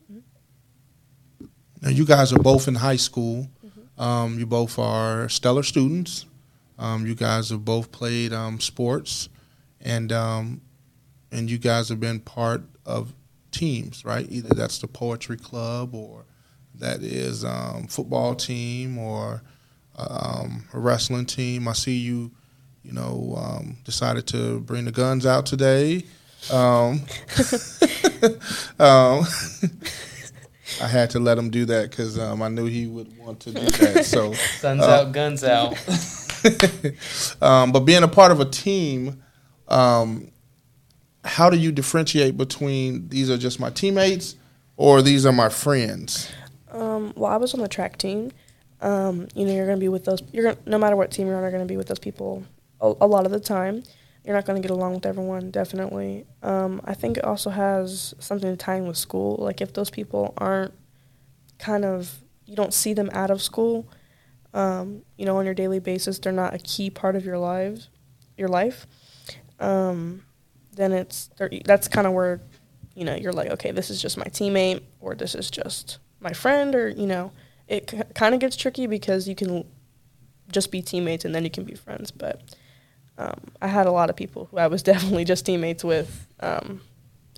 Now, 1.80 1.90
you 1.90 2.04
guys 2.04 2.32
are 2.32 2.40
both 2.40 2.66
in 2.66 2.74
high 2.74 2.96
school. 2.96 3.48
Um, 3.96 4.40
you 4.40 4.44
both 4.44 4.76
are 4.76 5.28
stellar 5.28 5.62
students. 5.62 6.26
Um, 6.80 7.06
you 7.06 7.14
guys 7.14 7.50
have 7.50 7.64
both 7.64 7.92
played 7.92 8.32
um, 8.32 8.58
sports, 8.58 9.28
and 9.80 10.10
um, 10.10 10.62
and 11.30 11.48
you 11.48 11.58
guys 11.58 11.90
have 11.90 12.00
been 12.00 12.18
part 12.18 12.62
of 12.84 13.14
teams, 13.52 14.04
right? 14.04 14.26
Either 14.28 14.52
that's 14.52 14.78
the 14.78 14.88
poetry 14.88 15.36
club, 15.36 15.94
or 15.94 16.24
that 16.74 17.04
is 17.04 17.44
um, 17.44 17.86
football 17.86 18.34
team, 18.34 18.98
or 18.98 19.42
um, 19.96 20.64
a 20.72 20.78
wrestling 20.78 21.26
team. 21.26 21.68
I 21.68 21.72
see 21.72 21.96
you, 21.96 22.30
you 22.82 22.92
know, 22.92 23.34
um, 23.38 23.76
decided 23.84 24.26
to 24.28 24.60
bring 24.60 24.84
the 24.84 24.92
guns 24.92 25.26
out 25.26 25.46
today. 25.46 26.04
Um, 26.52 27.02
um, 28.78 29.24
I 30.82 30.88
had 30.88 31.10
to 31.10 31.20
let 31.20 31.38
him 31.38 31.50
do 31.50 31.64
that 31.66 31.90
because 31.90 32.18
um, 32.18 32.42
I 32.42 32.48
knew 32.48 32.66
he 32.66 32.86
would 32.86 33.16
want 33.18 33.40
to 33.40 33.52
do 33.52 33.60
that. 33.60 34.04
So, 34.04 34.34
Guns 34.62 34.82
Uh, 34.82 34.86
out, 34.90 35.12
guns 35.12 35.44
out. 35.44 35.74
um, 37.40 37.72
but 37.72 37.80
being 37.80 38.02
a 38.02 38.08
part 38.08 38.32
of 38.32 38.40
a 38.40 38.44
team, 38.44 39.22
um, 39.68 40.30
how 41.24 41.50
do 41.50 41.56
you 41.56 41.72
differentiate 41.72 42.36
between 42.36 43.08
these 43.08 43.30
are 43.30 43.38
just 43.38 43.58
my 43.58 43.70
teammates 43.70 44.36
or 44.76 45.02
these 45.02 45.24
are 45.26 45.32
my 45.32 45.48
friends? 45.48 46.30
Um, 46.70 47.12
well, 47.16 47.32
I 47.32 47.36
was 47.36 47.54
on 47.54 47.60
the 47.60 47.68
track 47.68 47.96
team. 47.98 48.30
Um, 48.80 49.28
you 49.34 49.46
know, 49.46 49.52
you're 49.54 49.66
going 49.66 49.78
to 49.78 49.80
be 49.80 49.88
with 49.88 50.04
those. 50.04 50.22
You're 50.32 50.44
gonna, 50.44 50.58
no 50.66 50.78
matter 50.78 50.96
what 50.96 51.10
team 51.10 51.26
you're 51.26 51.36
on, 51.36 51.42
you're 51.42 51.50
going 51.50 51.66
to 51.66 51.72
be 51.72 51.76
with 51.76 51.88
those 51.88 51.98
people 51.98 52.44
a, 52.80 52.92
a 53.00 53.06
lot 53.06 53.24
of 53.26 53.32
the 53.32 53.40
time. 53.40 53.82
You're 54.24 54.34
not 54.34 54.44
going 54.44 54.60
to 54.60 54.66
get 54.66 54.72
along 54.72 54.94
with 54.94 55.06
everyone, 55.06 55.50
definitely. 55.50 56.26
Um, 56.42 56.80
I 56.84 56.94
think 56.94 57.16
it 57.16 57.24
also 57.24 57.50
has 57.50 58.12
something 58.18 58.50
to 58.50 58.56
tie 58.56 58.74
in 58.76 58.86
with 58.86 58.96
school. 58.96 59.36
Like 59.38 59.60
if 59.60 59.72
those 59.72 59.88
people 59.88 60.34
aren't 60.36 60.74
kind 61.58 61.84
of, 61.84 62.18
you 62.44 62.56
don't 62.56 62.74
see 62.74 62.92
them 62.92 63.08
out 63.12 63.30
of 63.30 63.40
school, 63.40 63.88
um, 64.52 65.02
you 65.16 65.26
know, 65.26 65.36
on 65.36 65.44
your 65.44 65.54
daily 65.54 65.78
basis, 65.78 66.18
they're 66.18 66.32
not 66.32 66.54
a 66.54 66.58
key 66.58 66.90
part 66.90 67.14
of 67.14 67.24
your 67.24 67.38
lives, 67.38 67.88
your 68.36 68.48
life. 68.48 68.86
Um, 69.60 70.22
then 70.72 70.92
it's 70.92 71.30
that's 71.64 71.88
kind 71.88 72.06
of 72.06 72.12
where, 72.12 72.40
you 72.94 73.04
know, 73.04 73.14
you're 73.14 73.32
like, 73.32 73.50
okay, 73.50 73.70
this 73.70 73.90
is 73.90 74.00
just 74.00 74.16
my 74.16 74.24
teammate, 74.24 74.82
or 75.00 75.14
this 75.14 75.34
is 75.34 75.50
just 75.50 75.98
my 76.20 76.32
friend, 76.32 76.74
or 76.74 76.88
you 76.88 77.06
know, 77.06 77.32
it 77.68 77.90
c- 77.90 78.02
kind 78.14 78.34
of 78.34 78.40
gets 78.40 78.56
tricky 78.56 78.86
because 78.86 79.28
you 79.28 79.34
can 79.34 79.64
just 80.50 80.70
be 80.70 80.82
teammates 80.82 81.24
and 81.24 81.34
then 81.34 81.44
you 81.44 81.50
can 81.50 81.64
be 81.64 81.74
friends. 81.74 82.10
But 82.10 82.42
um, 83.18 83.40
I 83.60 83.66
had 83.68 83.86
a 83.86 83.92
lot 83.92 84.10
of 84.10 84.16
people 84.16 84.48
who 84.50 84.58
I 84.58 84.66
was 84.66 84.82
definitely 84.92 85.24
just 85.24 85.46
teammates 85.46 85.84
with, 85.84 86.26
um, 86.40 86.80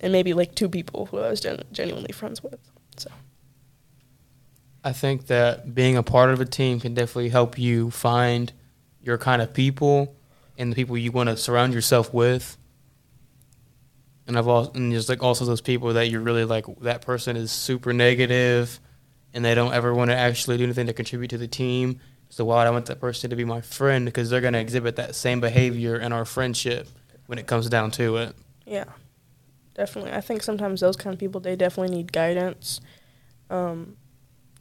and 0.01 0.13
maybe 0.13 0.35
like 0.35 0.55
two 0.55 0.69
people 0.69 1.07
who 1.07 1.19
I 1.19 1.31
was 1.31 1.41
gen- 1.41 1.65
genuinely 1.73 2.13
friends 2.13 2.43
with. 2.43 2.59
So 2.97 3.11
I 4.85 4.93
think 4.93 5.27
that 5.27 5.75
being 5.75 5.97
a 5.97 6.03
part 6.03 6.31
of 6.31 6.41
a 6.41 6.45
team 6.45 6.81
can 6.81 6.95
definitely 6.95 7.31
help 7.31 7.59
you 7.59 7.91
find 7.91 8.53
your 9.03 9.19
kind 9.19 9.43
of 9.43 9.55
people 9.55 10.15
and 10.57 10.73
the 10.73 10.77
people 10.77 10.99
you 10.99 11.13
want 11.13 11.29
to 11.29 11.37
surround 11.37 11.73
yourself 11.73 12.13
with. 12.13 12.57
And 14.27 14.37
I've 14.37 14.47
also 14.47 14.73
and 14.73 14.93
there's 14.93 15.09
like 15.09 15.23
also 15.23 15.47
those 15.47 15.63
people 15.63 15.95
that 15.95 16.11
you're 16.11 16.21
really 16.21 16.45
like 16.45 16.67
that 16.81 17.01
person 17.01 17.35
is 17.35 17.51
super 17.51 17.95
negative 17.95 18.79
and 19.35 19.45
they 19.45 19.55
don't 19.55 19.73
ever 19.73 19.95
want 19.95 20.11
to 20.11 20.17
actually 20.17 20.57
do 20.57 20.65
anything 20.65 20.87
to 20.87 20.93
contribute 20.93 21.29
to 21.29 21.39
the 21.39 21.49
team. 21.49 22.01
So 22.31 22.45
why 22.45 22.59
would 22.59 22.67
I 22.67 22.71
want 22.71 22.87
that 22.87 23.01
person 23.01 23.31
to 23.31 23.37
be 23.37 23.45
my 23.45 23.61
friend? 23.61 24.05
Because 24.05 24.31
they're 24.31 24.41
gonna 24.41 24.59
exhibit 24.59 24.97
that 24.97 25.15
same 25.15 25.41
behavior 25.41 25.97
in 25.97 26.13
our 26.13 26.25
friendship 26.25 26.89
when 27.27 27.39
it 27.39 27.47
comes 27.47 27.69
down 27.69 27.91
to 27.93 28.17
it. 28.17 28.35
yeah, 28.67 28.85
definitely. 29.75 30.13
I 30.13 30.21
think 30.21 30.43
sometimes 30.43 30.81
those 30.81 30.97
kind 30.97 31.13
of 31.13 31.21
people 31.21 31.41
they 31.41 31.57
definitely 31.57 31.95
need 31.97 32.13
guidance. 32.13 32.81
Um, 33.51 33.97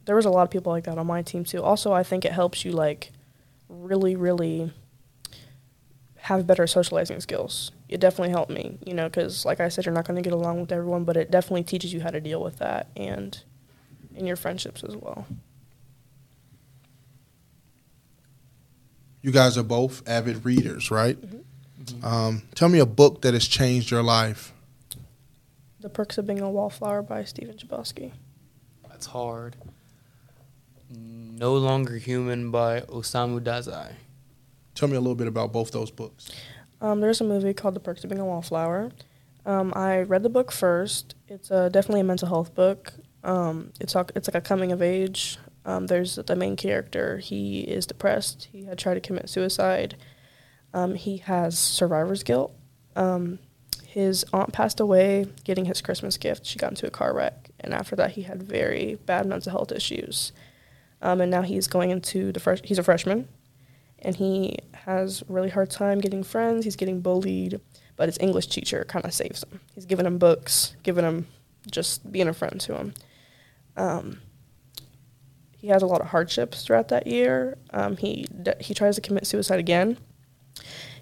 there 0.06 0.16
was 0.16 0.24
a 0.24 0.30
lot 0.30 0.42
of 0.42 0.50
people 0.50 0.72
like 0.72 0.84
that 0.84 0.96
on 0.96 1.06
my 1.06 1.22
team 1.22 1.44
too. 1.44 1.62
Also, 1.62 1.92
I 1.92 2.02
think 2.02 2.24
it 2.24 2.32
helps 2.32 2.64
you 2.64 2.72
like 2.72 3.12
really, 3.68 4.16
really 4.16 4.72
have 6.16 6.46
better 6.46 6.66
socializing 6.66 7.20
skills. 7.20 7.72
It 7.88 8.00
definitely 8.00 8.30
helped 8.30 8.50
me, 8.50 8.78
you 8.84 8.94
know, 8.94 9.08
because 9.08 9.44
like 9.44 9.60
I 9.60 9.68
said, 9.68 9.86
you're 9.86 9.94
not 9.94 10.06
going 10.06 10.16
to 10.16 10.22
get 10.22 10.32
along 10.32 10.60
with 10.60 10.72
everyone, 10.72 11.04
but 11.04 11.16
it 11.16 11.30
definitely 11.30 11.64
teaches 11.64 11.92
you 11.92 12.00
how 12.00 12.10
to 12.10 12.20
deal 12.20 12.42
with 12.42 12.58
that 12.58 12.88
and 12.96 13.42
in 14.18 14.26
your 14.26 14.36
friendships 14.36 14.82
as 14.84 14.96
well. 14.96 15.26
You 19.22 19.32
guys 19.32 19.58
are 19.58 19.62
both 19.62 20.06
avid 20.08 20.44
readers, 20.44 20.90
right? 20.90 21.18
Um, 22.02 22.42
tell 22.54 22.68
me 22.68 22.78
a 22.78 22.86
book 22.86 23.22
that 23.22 23.34
has 23.34 23.46
changed 23.46 23.90
your 23.90 24.02
life. 24.02 24.52
The 25.80 25.88
Perks 25.88 26.18
of 26.18 26.26
Being 26.26 26.40
a 26.40 26.50
Wallflower 26.50 27.02
by 27.02 27.24
Stephen 27.24 27.56
Chbosky. 27.56 28.12
That's 28.88 29.06
hard. 29.06 29.56
No 30.90 31.54
Longer 31.54 31.96
Human 31.98 32.50
by 32.50 32.80
Osamu 32.82 33.40
Dazai. 33.40 33.92
Tell 34.74 34.88
me 34.88 34.96
a 34.96 35.00
little 35.00 35.14
bit 35.14 35.28
about 35.28 35.52
both 35.52 35.70
those 35.70 35.90
books. 35.90 36.30
Um, 36.80 37.00
there's 37.00 37.20
a 37.20 37.24
movie 37.24 37.54
called 37.54 37.74
The 37.74 37.80
Perks 37.80 38.04
of 38.04 38.10
Being 38.10 38.20
a 38.20 38.24
Wallflower. 38.24 38.90
Um, 39.46 39.72
I 39.74 40.02
read 40.02 40.22
the 40.22 40.28
book 40.28 40.52
first. 40.52 41.14
It's 41.28 41.50
a, 41.50 41.70
definitely 41.70 42.00
a 42.00 42.04
mental 42.04 42.28
health 42.28 42.54
book. 42.54 42.92
Um, 43.24 43.72
it's 43.80 43.94
it's 44.14 44.28
like 44.28 44.34
a 44.34 44.40
coming 44.40 44.72
of 44.72 44.82
age. 44.82 45.38
Um, 45.64 45.86
there's 45.86 46.16
the 46.16 46.36
main 46.36 46.56
character. 46.56 47.18
He 47.18 47.60
is 47.60 47.86
depressed. 47.86 48.48
He 48.52 48.64
had 48.64 48.78
tried 48.78 48.94
to 48.94 49.00
commit 49.00 49.28
suicide. 49.28 49.96
Um, 50.72 50.94
he 50.94 51.18
has 51.18 51.58
survivor's 51.58 52.22
guilt. 52.22 52.54
Um, 52.96 53.38
his 53.86 54.24
aunt 54.32 54.52
passed 54.52 54.80
away 54.80 55.26
getting 55.44 55.64
his 55.64 55.80
Christmas 55.80 56.16
gift. 56.16 56.46
She 56.46 56.58
got 56.58 56.70
into 56.70 56.86
a 56.86 56.90
car 56.90 57.14
wreck, 57.14 57.50
and 57.60 57.74
after 57.74 57.96
that, 57.96 58.12
he 58.12 58.22
had 58.22 58.42
very 58.42 58.98
bad 59.06 59.26
mental 59.26 59.50
health 59.52 59.72
issues. 59.72 60.32
Um, 61.00 61.20
and 61.20 61.30
now 61.30 61.42
he's 61.42 61.68
going 61.68 61.90
into 61.90 62.32
the 62.32 62.40
fresh. 62.40 62.60
He's 62.64 62.78
a 62.78 62.82
freshman, 62.82 63.28
and 64.00 64.16
he 64.16 64.56
has 64.84 65.22
really 65.28 65.50
hard 65.50 65.70
time 65.70 66.00
getting 66.00 66.22
friends. 66.22 66.64
He's 66.64 66.76
getting 66.76 67.00
bullied, 67.00 67.60
but 67.96 68.08
his 68.08 68.18
English 68.20 68.48
teacher 68.48 68.84
kind 68.88 69.04
of 69.04 69.12
saves 69.12 69.42
him. 69.42 69.60
He's 69.74 69.86
giving 69.86 70.06
him 70.06 70.18
books, 70.18 70.76
giving 70.82 71.04
him 71.04 71.26
just 71.70 72.10
being 72.10 72.28
a 72.28 72.34
friend 72.34 72.60
to 72.60 72.76
him. 72.76 72.94
Um, 73.76 74.20
he 75.56 75.68
has 75.68 75.82
a 75.82 75.86
lot 75.86 76.00
of 76.00 76.08
hardships 76.08 76.62
throughout 76.62 76.88
that 76.88 77.06
year. 77.06 77.58
Um, 77.70 77.96
he 77.96 78.26
he 78.60 78.74
tries 78.74 78.94
to 78.94 79.00
commit 79.00 79.26
suicide 79.26 79.58
again. 79.58 79.98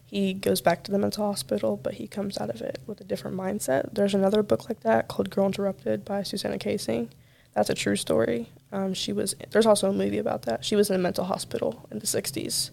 He 0.04 0.34
goes 0.34 0.60
back 0.60 0.84
to 0.84 0.92
the 0.92 0.98
mental 0.98 1.26
hospital, 1.26 1.76
but 1.76 1.94
he 1.94 2.06
comes 2.06 2.38
out 2.38 2.48
of 2.48 2.62
it 2.62 2.78
with 2.86 3.00
a 3.00 3.04
different 3.04 3.36
mindset. 3.36 3.92
There's 3.94 4.14
another 4.14 4.42
book 4.42 4.68
like 4.68 4.80
that 4.80 5.08
called 5.08 5.30
Girl 5.30 5.46
Interrupted 5.46 6.04
by 6.04 6.22
Susanna 6.22 6.58
Kaysen. 6.58 7.10
That's 7.54 7.70
a 7.70 7.74
true 7.74 7.96
story. 7.96 8.50
Um, 8.72 8.94
she 8.94 9.12
was 9.12 9.34
there's 9.50 9.66
also 9.66 9.90
a 9.90 9.92
movie 9.92 10.18
about 10.18 10.42
that. 10.42 10.64
She 10.64 10.76
was 10.76 10.90
in 10.90 10.96
a 10.96 11.00
mental 11.00 11.24
hospital 11.24 11.86
in 11.90 11.98
the 11.98 12.06
60s. 12.06 12.70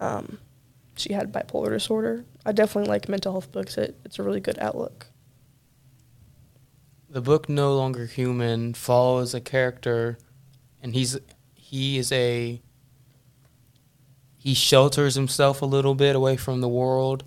Um, 0.00 0.38
she 0.96 1.12
had 1.12 1.32
bipolar 1.32 1.70
disorder. 1.70 2.24
I 2.44 2.52
definitely 2.52 2.90
like 2.90 3.08
mental 3.08 3.32
health 3.32 3.52
books. 3.52 3.76
It, 3.76 3.98
it's 4.04 4.18
a 4.18 4.22
really 4.22 4.40
good 4.40 4.58
outlook. 4.58 5.06
The 7.12 7.20
book 7.20 7.46
No 7.46 7.76
Longer 7.76 8.06
Human 8.06 8.72
follows 8.72 9.34
a 9.34 9.40
character 9.42 10.16
and 10.82 10.94
he's 10.94 11.18
he 11.54 11.98
is 11.98 12.10
a 12.10 12.62
he 14.38 14.54
shelters 14.54 15.14
himself 15.14 15.60
a 15.60 15.66
little 15.66 15.94
bit 15.94 16.16
away 16.16 16.38
from 16.38 16.62
the 16.62 16.70
world 16.70 17.22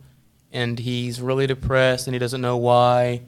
and 0.51 0.79
he's 0.79 1.21
really 1.21 1.45
depressed 1.45 2.07
and 2.07 2.15
he 2.15 2.19
doesn't 2.19 2.41
know 2.41 2.57
why 2.57 3.21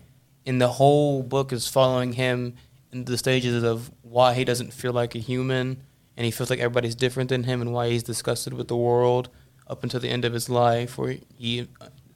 and 0.47 0.59
the 0.59 0.67
whole 0.69 1.21
book 1.21 1.53
is 1.53 1.67
following 1.67 2.13
him 2.13 2.55
in 2.91 3.05
the 3.05 3.19
stages 3.19 3.63
of 3.63 3.91
why 4.01 4.33
he 4.33 4.43
doesn't 4.43 4.73
feel 4.73 4.93
like 4.93 5.13
a 5.13 5.19
human 5.19 5.83
and 6.17 6.25
he 6.25 6.31
feels 6.31 6.49
like 6.49 6.57
everybody's 6.57 6.95
different 6.95 7.29
than 7.29 7.43
him 7.43 7.61
and 7.61 7.71
why 7.71 7.87
he's 7.87 8.01
disgusted 8.01 8.55
with 8.55 8.67
the 8.67 8.75
world 8.75 9.29
up 9.67 9.83
until 9.83 9.99
the 9.99 10.09
end 10.09 10.25
of 10.25 10.33
his 10.33 10.49
life 10.49 10.97
where 10.97 11.17
he 11.37 11.67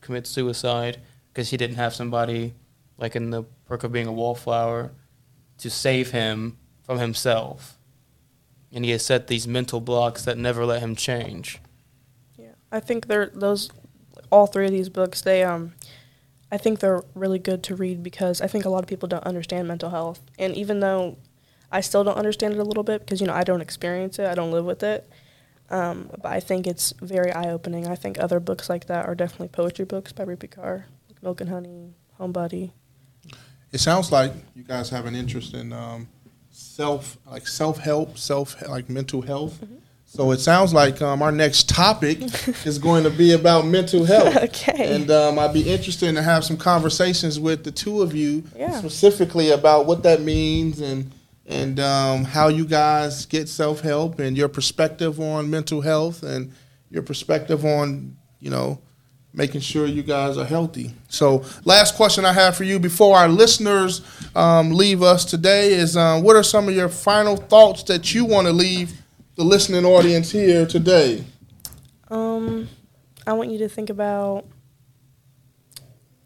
commits 0.01 0.31
suicide 0.31 0.99
because 1.31 1.51
he 1.51 1.57
didn't 1.57 1.75
have 1.75 1.93
somebody 1.93 2.55
like 3.01 3.15
in 3.15 3.31
the 3.31 3.43
perk 3.65 3.83
of 3.83 3.91
being 3.91 4.07
a 4.07 4.13
wallflower 4.13 4.91
to 5.57 5.69
save 5.69 6.11
him 6.11 6.57
from 6.83 6.99
himself 6.99 7.77
and 8.71 8.85
he 8.85 8.91
has 8.91 9.05
set 9.05 9.27
these 9.27 9.47
mental 9.47 9.81
blocks 9.81 10.23
that 10.23 10.37
never 10.37 10.65
let 10.65 10.81
him 10.81 10.95
change 10.95 11.59
Yeah, 12.37 12.53
I 12.71 12.79
think 12.79 13.07
they're 13.07 13.31
those 13.33 13.69
all 14.31 14.47
three 14.47 14.65
of 14.65 14.71
these 14.71 14.89
books. 14.89 15.21
They 15.21 15.43
um, 15.43 15.73
I 16.51 16.57
think 16.57 16.79
they're 16.79 17.03
really 17.13 17.39
good 17.39 17.61
to 17.63 17.75
read 17.75 18.01
because 18.01 18.41
I 18.41 18.47
think 18.47 18.65
a 18.65 18.69
lot 18.69 18.83
of 18.83 18.87
people 18.87 19.07
don't 19.07 19.23
understand 19.25 19.67
mental 19.67 19.89
health, 19.89 20.21
and 20.39 20.55
even 20.55 20.79
though 20.79 21.17
I 21.71 21.81
still 21.81 22.03
don't 22.03 22.17
understand 22.17 22.53
it 22.55 22.59
a 22.59 22.63
little 22.63 22.83
bit 22.83 23.01
because 23.01 23.21
you 23.21 23.27
know 23.27 23.33
I 23.33 23.43
don't 23.43 23.61
experience 23.61 24.17
it, 24.17 24.27
I 24.27 24.33
don't 24.33 24.51
live 24.51 24.65
with 24.65 24.81
it. 24.81 25.07
Um, 25.69 26.09
but 26.21 26.25
I 26.25 26.41
think 26.41 26.67
it's 26.67 26.93
very 27.01 27.31
eye 27.31 27.49
opening. 27.49 27.87
I 27.87 27.95
think 27.95 28.19
other 28.19 28.41
books 28.41 28.69
like 28.69 28.87
that 28.87 29.05
are 29.05 29.15
definitely 29.15 29.47
poetry 29.49 29.85
books 29.85 30.11
by 30.11 30.25
Rupi 30.25 30.49
Kaur, 30.49 30.83
like 31.07 31.23
Milk 31.23 31.39
and 31.39 31.49
Honey, 31.49 31.93
Homebody. 32.19 32.71
It 33.71 33.79
sounds 33.79 34.11
like 34.11 34.33
you 34.55 34.63
guys 34.63 34.89
have 34.89 35.05
an 35.05 35.15
interest 35.15 35.53
in 35.53 35.71
um, 35.73 36.07
self 36.49 37.17
like 37.25 37.47
self 37.47 37.77
help, 37.79 38.17
self 38.17 38.61
like 38.67 38.89
mental 38.89 39.21
health. 39.21 39.63
So 40.05 40.31
it 40.31 40.39
sounds 40.41 40.73
like 40.73 41.01
um, 41.01 41.21
our 41.21 41.31
next 41.31 41.69
topic 41.69 42.19
is 42.65 42.77
going 42.77 43.05
to 43.05 43.09
be 43.09 43.31
about 43.31 43.65
mental 43.65 44.03
health. 44.03 44.35
Okay. 44.35 44.93
And 44.95 45.09
um, 45.09 45.39
I'd 45.39 45.53
be 45.53 45.61
interested 45.71 46.13
to 46.13 46.21
have 46.21 46.43
some 46.43 46.57
conversations 46.57 47.39
with 47.39 47.63
the 47.63 47.71
two 47.71 48.01
of 48.01 48.13
you 48.13 48.43
Yeah. 48.53 48.77
specifically 48.77 49.51
about 49.51 49.85
what 49.85 50.03
that 50.03 50.21
means 50.21 50.81
and 50.81 51.11
and 51.45 51.79
um, 51.79 52.23
how 52.25 52.49
you 52.49 52.65
guys 52.65 53.25
get 53.25 53.47
self 53.47 53.79
help 53.81 54.19
and 54.19 54.35
your 54.37 54.49
perspective 54.49 55.19
on 55.21 55.49
mental 55.49 55.79
health 55.81 56.23
and 56.23 56.51
your 56.89 57.03
perspective 57.03 57.63
on 57.63 58.17
you 58.41 58.49
know 58.49 58.79
making 59.33 59.61
sure 59.61 59.85
you 59.85 60.03
guys 60.03 60.37
are 60.37 60.45
healthy. 60.45 60.93
So, 61.07 61.43
last 61.63 61.95
question 61.95 62.25
I 62.25 62.33
have 62.33 62.55
for 62.55 62.63
you 62.63 62.79
before 62.79 63.17
our 63.17 63.29
listeners 63.29 64.01
um, 64.35 64.71
leave 64.71 65.01
us 65.01 65.25
today 65.25 65.73
is 65.73 65.95
um, 65.95 66.23
what 66.23 66.35
are 66.35 66.43
some 66.43 66.67
of 66.67 66.75
your 66.75 66.89
final 66.89 67.37
thoughts 67.37 67.83
that 67.83 68.13
you 68.13 68.25
want 68.25 68.47
to 68.47 68.53
leave 68.53 68.93
the 69.35 69.43
listening 69.43 69.85
audience 69.85 70.31
here 70.31 70.65
today? 70.65 71.23
Um, 72.09 72.67
I 73.25 73.33
want 73.33 73.51
you 73.51 73.59
to 73.59 73.69
think 73.69 73.89
about 73.89 74.45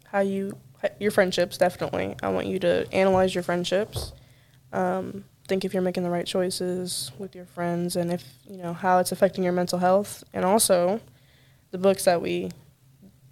how 0.06 0.20
you 0.20 0.56
your 1.00 1.10
friendships. 1.10 1.58
Definitely, 1.58 2.16
I 2.22 2.28
want 2.28 2.46
you 2.46 2.58
to 2.60 2.86
analyze 2.92 3.34
your 3.34 3.42
friendships. 3.42 4.12
Um, 4.72 5.24
think 5.46 5.64
if 5.64 5.72
you're 5.72 5.82
making 5.82 6.02
the 6.02 6.10
right 6.10 6.26
choices 6.26 7.12
with 7.18 7.34
your 7.34 7.46
friends, 7.46 7.96
and 7.96 8.12
if 8.12 8.24
you 8.48 8.58
know 8.58 8.72
how 8.72 8.98
it's 8.98 9.12
affecting 9.12 9.44
your 9.44 9.52
mental 9.52 9.78
health. 9.78 10.24
And 10.32 10.44
also, 10.44 11.00
the 11.70 11.78
books 11.78 12.04
that 12.04 12.20
we 12.20 12.50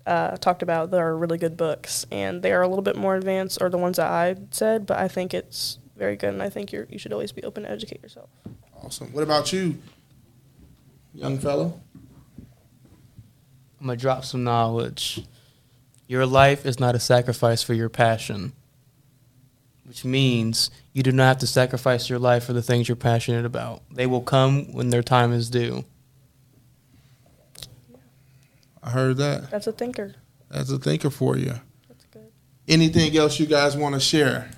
uh, 0.07 0.37
talked 0.37 0.63
about, 0.63 0.91
they 0.91 0.99
are 0.99 1.17
really 1.17 1.39
good 1.39 1.57
books, 1.57 2.07
and 2.11 2.43
they 2.43 2.53
are 2.53 2.63
a 2.63 2.69
little 2.69 2.83
bit 2.83 2.97
more 2.97 3.17
advanced, 3.17 3.59
or 3.61 3.71
the 3.71 3.79
ones 3.79 3.97
that 3.97 4.11
I 4.11 4.37
said. 4.51 4.87
But 4.87 4.99
I 4.99 5.09
think 5.09 5.33
it's 5.33 5.79
very 5.97 6.17
good, 6.17 6.31
and 6.31 6.43
I 6.43 6.51
think 6.51 6.73
you're 6.73 6.87
you 6.91 6.99
should 6.99 7.13
always 7.13 7.33
be 7.33 7.43
open 7.43 7.63
to 7.63 7.71
educate 7.71 8.03
yourself. 8.03 8.29
Awesome. 8.83 9.13
What 9.13 9.23
about 9.23 9.53
you, 9.53 9.79
young 11.15 11.39
fellow? 11.39 11.81
I'm 13.81 13.87
gonna 13.87 13.97
drop 13.97 14.25
some 14.25 14.45
knowledge. 14.45 15.23
Your 16.07 16.27
life 16.27 16.67
is 16.67 16.79
not 16.79 16.95
a 16.95 17.01
sacrifice 17.01 17.63
for 17.63 17.73
your 17.73 17.89
passion, 17.89 18.53
which 19.85 20.05
means 20.05 20.71
you 20.93 21.03
do 21.03 21.13
not 21.13 21.29
have 21.29 21.39
to 21.39 21.47
sacrifice 21.47 22.11
your 22.11 22.19
life 22.19 22.45
for 22.45 22.53
the 22.53 22.63
things 22.63 22.89
you're 22.89 22.97
passionate 22.97 23.47
about. 23.47 23.83
They 23.91 24.07
will 24.07 24.21
come 24.21 24.73
when 24.73 24.91
their 24.91 25.03
time 25.03 25.33
is 25.33 25.49
due. 25.49 25.85
I 28.85 28.91
heard 28.91 29.17
that. 29.17 29.51
That's 29.51 29.67
a 29.67 29.73
thinker. 29.73 30.15
That's 30.51 30.71
a 30.71 30.79
thinker 30.79 31.11
for 31.11 31.39
you. 31.39 31.55
That's 31.89 32.05
good. 32.13 32.31
Anything 32.69 33.17
else 33.17 33.41
you 33.41 33.47
guys 33.47 33.77
want 33.77 33.95
to 33.95 34.01
share? 34.01 34.51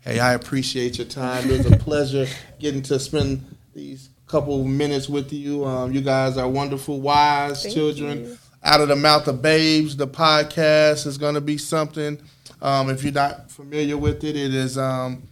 Hey, 0.00 0.18
I 0.18 0.34
appreciate 0.34 0.98
your 0.98 1.06
time. 1.06 1.48
It 1.48 1.58
was 1.58 1.72
a 1.72 1.76
pleasure 1.76 2.26
getting 2.58 2.82
to 2.82 2.98
spend 2.98 3.44
these 3.72 4.10
couple 4.26 4.64
minutes 4.64 5.08
with 5.08 5.32
you. 5.32 5.64
Um, 5.64 5.92
you 5.92 6.00
guys 6.00 6.36
are 6.38 6.48
wonderful, 6.48 7.00
wise 7.00 7.62
Thank 7.62 7.74
children. 7.74 8.24
you. 8.24 8.38
Out 8.64 8.80
of 8.80 8.88
the 8.88 8.96
Mouth 8.96 9.28
of 9.28 9.40
Babes, 9.40 9.96
the 9.96 10.08
podcast 10.08 11.06
is 11.06 11.18
going 11.18 11.34
to 11.34 11.40
be 11.40 11.56
something. 11.56 12.18
Um, 12.60 12.90
if 12.90 13.04
you're 13.04 13.12
not 13.12 13.50
familiar 13.50 13.96
with 13.96 14.24
it, 14.24 14.34
it 14.34 14.54
is 14.54 14.76
um, 14.76 15.22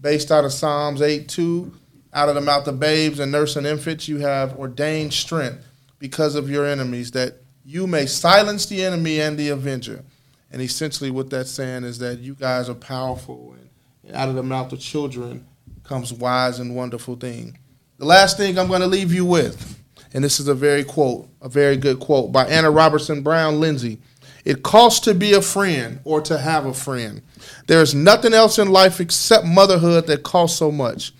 based 0.00 0.30
out 0.30 0.44
of 0.44 0.52
Psalms 0.52 1.02
8 1.02 1.28
2. 1.28 1.74
Out 2.14 2.28
of 2.28 2.34
the 2.36 2.40
mouth 2.40 2.66
of 2.68 2.78
babes 2.78 3.18
and 3.18 3.32
nursing 3.32 3.66
infants, 3.66 4.06
you 4.08 4.18
have 4.18 4.56
ordained 4.58 5.12
strength 5.12 5.66
because 6.04 6.34
of 6.34 6.50
your 6.50 6.66
enemies, 6.66 7.12
that 7.12 7.32
you 7.64 7.86
may 7.86 8.04
silence 8.04 8.66
the 8.66 8.84
enemy 8.84 9.22
and 9.22 9.38
the 9.38 9.48
avenger. 9.48 10.04
And 10.52 10.60
essentially, 10.60 11.10
what 11.10 11.30
that's 11.30 11.50
saying 11.50 11.84
is 11.84 11.98
that 12.00 12.18
you 12.18 12.34
guys 12.34 12.68
are 12.68 12.74
powerful, 12.74 13.56
and, 13.56 14.14
out 14.14 14.28
of 14.28 14.34
the 14.34 14.42
mouth 14.42 14.70
of 14.74 14.80
children 14.80 15.46
comes 15.82 16.12
wise 16.12 16.60
and 16.60 16.76
wonderful 16.76 17.16
thing. 17.16 17.56
The 17.96 18.04
last 18.04 18.36
thing 18.36 18.58
I'm 18.58 18.68
going 18.68 18.82
to 18.82 18.86
leave 18.86 19.14
you 19.14 19.24
with, 19.24 19.82
and 20.12 20.22
this 20.22 20.40
is 20.40 20.46
a 20.46 20.54
very 20.54 20.84
quote, 20.84 21.26
a 21.40 21.48
very 21.48 21.78
good 21.78 22.00
quote 22.00 22.30
by 22.30 22.44
Anna 22.48 22.70
Robertson 22.70 23.22
Brown 23.22 23.58
Lindsay. 23.58 23.98
It 24.44 24.62
costs 24.62 25.00
to 25.06 25.14
be 25.14 25.32
a 25.32 25.40
friend 25.40 26.00
or 26.04 26.20
to 26.20 26.36
have 26.36 26.66
a 26.66 26.74
friend. 26.74 27.22
There 27.66 27.80
is 27.80 27.94
nothing 27.94 28.34
else 28.34 28.58
in 28.58 28.68
life 28.68 29.00
except 29.00 29.46
motherhood 29.46 30.06
that 30.08 30.22
costs 30.22 30.58
so 30.58 30.70
much. 30.70 31.14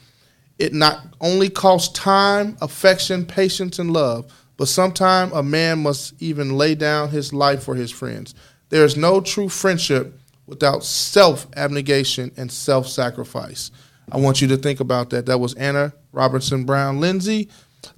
It 0.58 0.74
not 0.74 1.06
only 1.22 1.48
costs 1.48 1.98
time, 1.98 2.58
affection, 2.60 3.24
patience, 3.24 3.78
and 3.78 3.90
love, 3.90 4.30
but 4.56 4.68
sometimes 4.68 5.32
a 5.32 5.42
man 5.42 5.82
must 5.82 6.14
even 6.20 6.56
lay 6.56 6.74
down 6.74 7.10
his 7.10 7.32
life 7.32 7.62
for 7.62 7.74
his 7.74 7.90
friends. 7.90 8.34
There 8.68 8.84
is 8.84 8.96
no 8.96 9.20
true 9.20 9.48
friendship 9.48 10.18
without 10.46 10.84
self 10.84 11.46
abnegation 11.56 12.30
and 12.36 12.50
self 12.50 12.88
sacrifice. 12.88 13.70
I 14.10 14.18
want 14.18 14.40
you 14.40 14.48
to 14.48 14.56
think 14.56 14.80
about 14.80 15.10
that. 15.10 15.26
That 15.26 15.38
was 15.40 15.54
Anna 15.54 15.92
Robertson 16.12 16.64
Brown 16.64 17.00
Lindsay. 17.00 17.48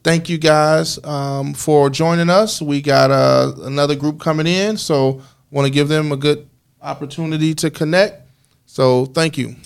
Thank 0.03 0.29
you 0.29 0.39
guys 0.39 1.03
um, 1.05 1.55
for 1.55 1.91
joining 1.91 2.31
us. 2.31 2.61
We 2.61 2.81
got 2.81 3.11
uh, 3.11 3.53
another 3.63 3.95
group 3.95 4.21
coming 4.21 4.47
in, 4.47 4.77
so 4.77 5.23
want 5.51 5.67
to 5.67 5.73
give 5.73 5.89
them 5.89 6.13
a 6.13 6.17
good 6.17 6.49
opportunity 6.83 7.55
to 7.55 7.71
connect. 7.71 8.23
So 8.67 9.07
thank 9.07 9.39
you. 9.39 9.57